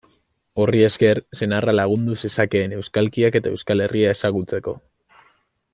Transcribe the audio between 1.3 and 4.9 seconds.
senarra lagundu zezakeen euskalkiak eta Euskal Herria ezagutzeko.